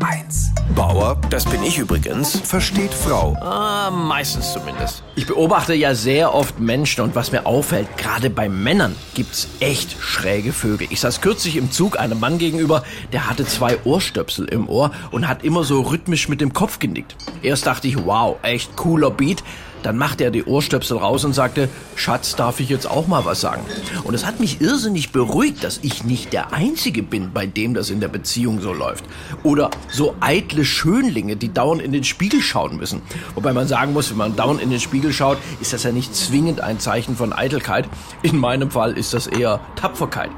HR1. 0.00 0.50
Bauer, 0.74 1.16
das 1.30 1.44
bin 1.44 1.62
ich 1.62 1.78
übrigens, 1.78 2.38
Versteht 2.40 2.92
Frau. 2.92 3.36
ah, 3.40 3.90
meistens 3.90 4.52
zumindest. 4.52 5.02
Ich 5.14 5.26
beobachte 5.26 5.74
ja 5.74 5.94
sehr 5.94 6.34
oft 6.34 6.58
Menschen 6.58 7.02
und 7.02 7.14
was 7.14 7.32
mir 7.32 7.46
auffällt, 7.46 7.96
gerade 7.96 8.28
bei 8.30 8.48
Männern 8.48 8.94
gibt's 9.14 9.48
echt 9.60 9.96
schräge 10.00 10.52
Vögel. 10.52 10.88
Ich 10.90 11.00
saß 11.00 11.20
kürzlich 11.20 11.56
im 11.56 11.70
Zug 11.70 11.98
einem 11.98 12.20
Mann 12.20 12.38
gegenüber, 12.38 12.82
der 13.12 13.28
hatte 13.28 13.46
zwei 13.46 13.78
Ohrstöpsel 13.84 14.46
im 14.46 14.68
Ohr 14.68 14.90
und 15.12 15.28
hat 15.28 15.44
immer 15.44 15.64
so 15.64 15.80
rhythmisch 15.82 16.28
mit 16.28 16.40
dem 16.40 16.52
Kopf 16.52 16.78
genickt. 16.78 17.16
Erst 17.42 17.66
dachte 17.66 17.88
ich, 17.88 18.04
wow, 18.04 18.36
echt 18.42 18.76
cooler 18.76 19.10
Beat. 19.10 19.42
Dann 19.86 19.98
machte 19.98 20.24
er 20.24 20.32
die 20.32 20.42
Ohrstöpsel 20.42 20.96
raus 20.96 21.24
und 21.24 21.32
sagte, 21.32 21.68
Schatz, 21.94 22.34
darf 22.34 22.58
ich 22.58 22.68
jetzt 22.68 22.90
auch 22.90 23.06
mal 23.06 23.24
was 23.24 23.40
sagen? 23.40 23.62
Und 24.02 24.14
es 24.14 24.26
hat 24.26 24.40
mich 24.40 24.60
irrsinnig 24.60 25.12
beruhigt, 25.12 25.62
dass 25.62 25.78
ich 25.80 26.02
nicht 26.02 26.32
der 26.32 26.52
Einzige 26.52 27.04
bin, 27.04 27.32
bei 27.32 27.46
dem 27.46 27.72
das 27.72 27.90
in 27.90 28.00
der 28.00 28.08
Beziehung 28.08 28.60
so 28.60 28.72
läuft. 28.72 29.04
Oder 29.44 29.70
so 29.88 30.16
eitle 30.18 30.64
Schönlinge, 30.64 31.36
die 31.36 31.54
dauernd 31.54 31.80
in 31.82 31.92
den 31.92 32.02
Spiegel 32.02 32.40
schauen 32.40 32.78
müssen. 32.78 33.00
Wobei 33.36 33.52
man 33.52 33.68
sagen 33.68 33.92
muss, 33.92 34.10
wenn 34.10 34.16
man 34.16 34.34
dauernd 34.34 34.60
in 34.60 34.70
den 34.70 34.80
Spiegel 34.80 35.12
schaut, 35.12 35.38
ist 35.60 35.72
das 35.72 35.84
ja 35.84 35.92
nicht 35.92 36.16
zwingend 36.16 36.60
ein 36.60 36.80
Zeichen 36.80 37.14
von 37.14 37.32
Eitelkeit. 37.32 37.88
In 38.22 38.38
meinem 38.38 38.72
Fall 38.72 38.98
ist 38.98 39.14
das 39.14 39.28
eher 39.28 39.60
Tapferkeit. 39.76 40.30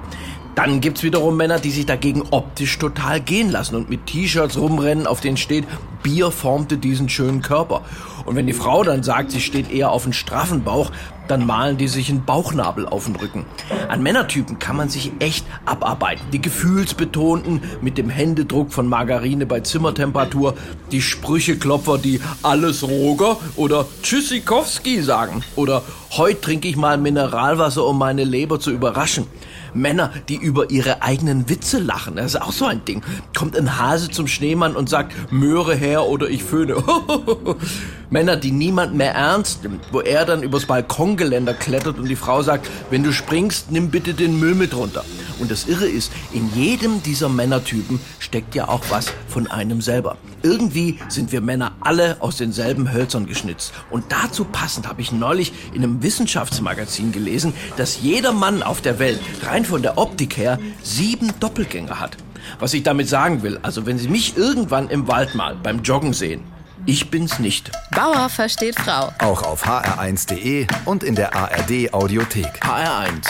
Dann 0.57 0.81
gibt's 0.81 1.05
wiederum 1.05 1.37
Männer, 1.37 1.61
die 1.61 1.71
sich 1.71 1.87
dagegen 1.87 2.23
optisch 2.33 2.79
total 2.79 3.21
gehen 3.21 3.49
lassen 3.49 3.77
und 3.77 3.89
mit 3.89 4.07
T-Shirts 4.07 4.59
rumrennen, 4.59 5.07
auf 5.07 5.21
denen 5.21 5.37
steht, 5.37 5.65
Bier 6.03 6.31
formte 6.31 6.79
diesen 6.79 7.09
schönen 7.09 7.43
Körper. 7.43 7.83
Und 8.25 8.37
wenn 8.37 8.47
die 8.47 8.53
Frau 8.53 8.85
dann 8.85 9.03
sagt, 9.03 9.31
sie 9.31 9.41
steht 9.41 9.71
eher 9.71 9.91
auf 9.91 10.05
einen 10.05 10.13
straffen 10.13 10.63
Bauch, 10.63 10.91
dann 11.29 11.47
malen 11.47 11.77
die 11.77 11.89
sich 11.89 12.09
einen 12.09 12.25
Bauchnabel 12.25 12.87
auf 12.87 13.05
den 13.05 13.17
Rücken. 13.17 13.45
An 13.89 14.03
Männertypen 14.03 14.59
kann 14.59 14.77
man 14.77 14.89
sich 14.89 15.13
echt 15.19 15.47
abarbeiten. 15.65 16.25
Die 16.33 16.41
gefühlsbetonten 16.41 17.63
mit 17.81 17.99
dem 17.99 18.11
Händedruck 18.11 18.73
von 18.73 18.87
Margarine 18.87 19.47
bei 19.47 19.61
Zimmertemperatur, 19.61 20.55
die 20.91 21.03
Sprücheklopfer, 21.03 21.99
die 21.99 22.21
alles 22.43 22.83
Roger 22.83 23.37
oder 23.57 23.87
Tschüssikowski 24.03 25.03
sagen 25.03 25.43
oder 25.55 25.83
heute 26.17 26.41
trinke 26.41 26.69
ich 26.69 26.77
mal 26.77 26.99
Mineralwasser, 26.99 27.85
um 27.85 27.99
meine 27.99 28.25
Leber 28.25 28.59
zu 28.59 28.71
überraschen. 28.71 29.27
Männer, 29.75 30.11
die 30.29 30.37
über 30.37 30.71
ihre 30.71 31.03
eigenen 31.03 31.49
Witze 31.49 31.79
lachen. 31.79 32.17
Das 32.17 32.35
ist 32.35 32.43
auch 32.43 32.53
so 32.53 32.65
ein 32.65 32.85
Ding. 32.85 33.03
Kommt 33.37 33.57
ein 33.57 33.79
Hase 33.79 34.11
zum 34.11 34.27
Schneemann 34.27 34.77
und 34.77 34.89
sagt, 34.89 35.15
Möhre 35.31 35.75
her 35.89 36.07
oder 36.07 36.29
ich 36.29 36.45
föhne. 36.45 36.77
Männer, 38.11 38.37
die 38.37 38.53
niemand 38.53 38.95
mehr 38.95 39.15
ernst 39.15 39.63
nimmt, 39.63 39.85
wo 39.93 40.01
er 40.01 40.25
dann 40.25 40.43
übers 40.43 40.67
Balkongeländer 40.67 41.53
klettert 41.53 41.99
und 41.99 42.09
die 42.09 42.17
Frau 42.17 42.43
sagt, 42.43 42.71
wenn 42.91 43.03
du 43.03 43.13
springst, 43.13 43.71
nimm 43.71 43.91
bitte 43.91 44.15
den 44.15 44.39
Müll 44.39 44.55
mit 44.55 44.75
runter. 44.75 45.05
Und 45.39 45.51
das 45.51 45.67
Irre 45.69 45.87
ist, 45.87 46.11
in 46.33 46.51
jedem 46.55 47.03
dieser 47.03 47.29
Männertypen 47.29 48.01
steckt 48.19 48.55
ja 48.55 48.69
auch 48.69 48.85
was 48.89 49.13
von 49.29 49.47
einem 49.47 49.83
selber. 49.83 50.17
Irgendwie 50.43 50.99
sind 51.09 51.33
wir 51.33 51.41
Männer 51.41 51.73
alle 51.81 52.17
aus 52.21 52.37
denselben 52.37 52.93
Hölzern 52.93 53.27
geschnitzt. 53.27 53.73
Und 53.91 54.05
dazu 54.09 54.45
passend 54.45 54.89
habe 54.89 55.03
ich 55.03 55.13
neulich 55.13 55.53
in 55.75 55.83
einem 55.83 56.03
Wissenschaftsmagazin 56.03 57.13
gelesen, 57.13 57.53
dass 57.77 58.01
jeder 58.01 58.33
Mann 58.33 58.63
auf 58.63 58.81
der 58.81 58.99
Welt 58.99 59.21
rein 59.43 59.65
von 59.65 59.83
der 59.83 59.99
Optik 59.99 60.37
her 60.37 60.59
sieben 60.83 61.33
Doppelgänger 61.41 62.01
hat. 62.01 62.17
Was 62.59 62.75
ich 62.75 62.83
damit 62.83 63.09
sagen 63.09 63.43
will, 63.43 63.59
also 63.63 63.87
wenn 63.87 63.99
Sie 63.99 64.09
mich 64.09 64.37
irgendwann 64.37 64.89
im 64.89 65.09
Wald 65.09 65.35
mal 65.35 65.57
beim 65.57 65.83
Joggen 65.83 66.13
sehen, 66.13 66.43
ich 66.87 67.11
bin's 67.11 67.39
nicht. 67.39 67.71
Bauer 67.95 68.29
versteht 68.29 68.79
Frau. 68.79 69.13
Auch 69.19 69.43
auf 69.43 69.67
hr1.de 69.67 70.67
und 70.85 71.03
in 71.03 71.15
der 71.15 71.35
ARD 71.35 71.93
Audiothek. 71.93 72.61
HR1, 72.63 73.29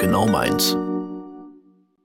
genau 0.00 0.26
meins. 0.26 0.76